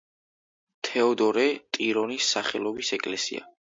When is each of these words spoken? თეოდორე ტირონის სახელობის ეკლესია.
თეოდორე 0.89 1.45
ტირონის 1.79 2.35
სახელობის 2.37 2.95
ეკლესია. 3.01 3.51